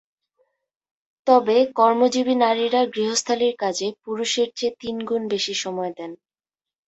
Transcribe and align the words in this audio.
তবে 1.27 1.57
কর্মজীবী 1.75 2.35
নারীরা 2.35 2.81
গৃহস্থালির 2.93 3.53
কাজে 3.59 3.87
পুরুষের 4.03 4.47
চেয়ে 4.55 4.77
তিন 4.81 4.95
গুণ 5.05 5.21
বেশি 5.33 5.53
সময় 5.63 5.91
দেন। 5.97 6.11